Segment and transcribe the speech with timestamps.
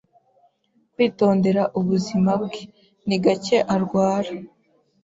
[0.93, 2.59] Kwitondera ubuzima bwe,
[3.07, 4.31] ni gake arwara.